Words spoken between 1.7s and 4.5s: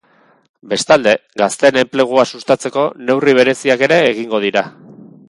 enplegua sustatzeko neurri bereziak ere egingo